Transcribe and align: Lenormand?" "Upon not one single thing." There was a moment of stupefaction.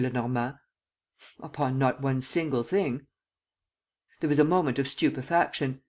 Lenormand?" 0.03 0.55
"Upon 1.41 1.77
not 1.77 2.01
one 2.01 2.21
single 2.21 2.63
thing." 2.63 3.05
There 4.19 4.29
was 4.29 4.39
a 4.39 4.43
moment 4.43 4.79
of 4.79 4.87
stupefaction. 4.87 5.79